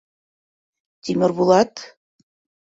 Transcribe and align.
Тимербулат: 1.03 1.73